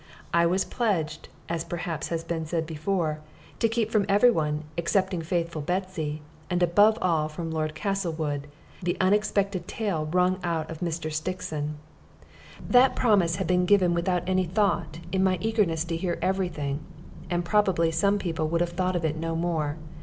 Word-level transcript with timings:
I 0.33 0.47
was 0.47 0.65
pledged, 0.65 1.29
as 1.47 1.63
perhaps 1.63 2.07
has 2.07 2.23
been 2.23 2.47
said 2.47 2.65
before, 2.65 3.19
to 3.59 3.69
keep 3.69 3.91
from 3.91 4.07
every 4.09 4.31
one 4.31 4.63
excepting 4.75 5.21
faithful 5.21 5.61
Betsy, 5.61 6.23
and 6.49 6.63
above 6.63 6.97
all 7.03 7.29
from 7.29 7.51
Lord 7.51 7.75
Castlewood, 7.75 8.47
the 8.81 8.97
unexpected 8.99 9.61
little 9.69 9.77
tale 9.77 10.05
wrung 10.07 10.39
out 10.43 10.71
of 10.71 10.79
Mr. 10.79 11.13
Stixon. 11.13 11.75
That 12.67 12.95
promise 12.95 13.35
had 13.35 13.45
been 13.45 13.67
given 13.67 13.93
without 13.93 14.27
any 14.27 14.45
thought, 14.45 14.97
in 15.11 15.23
my 15.23 15.37
eagerness 15.39 15.83
to 15.83 15.95
hear 15.95 16.17
every 16.19 16.49
thing, 16.49 16.79
and 17.29 17.45
probably 17.45 17.91
some 17.91 18.17
people 18.17 18.47
would 18.47 18.61
have 18.61 18.71
thought 18.71 18.95
of 18.95 19.05
it 19.05 19.17
no 19.17 19.35
more. 19.35 19.77